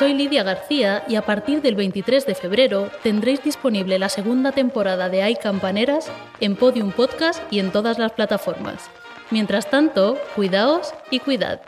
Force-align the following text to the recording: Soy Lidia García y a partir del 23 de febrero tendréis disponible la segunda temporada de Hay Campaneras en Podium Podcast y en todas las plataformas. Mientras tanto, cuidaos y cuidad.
Soy 0.00 0.14
Lidia 0.14 0.42
García 0.42 1.04
y 1.08 1.16
a 1.16 1.26
partir 1.26 1.60
del 1.60 1.74
23 1.74 2.24
de 2.24 2.34
febrero 2.34 2.88
tendréis 3.02 3.44
disponible 3.44 3.98
la 3.98 4.08
segunda 4.08 4.50
temporada 4.50 5.10
de 5.10 5.22
Hay 5.22 5.36
Campaneras 5.36 6.10
en 6.40 6.56
Podium 6.56 6.90
Podcast 6.90 7.42
y 7.52 7.58
en 7.58 7.70
todas 7.70 7.98
las 7.98 8.12
plataformas. 8.12 8.88
Mientras 9.30 9.68
tanto, 9.68 10.16
cuidaos 10.34 10.94
y 11.10 11.18
cuidad. 11.18 11.60